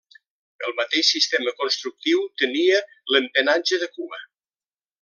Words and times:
El 0.67 0.71
mateix 0.77 1.11
sistema 1.15 1.53
constructiu 1.59 2.23
tenia 2.43 2.81
l'empenatge 3.17 3.81
de 3.85 3.91
cua. 3.99 4.25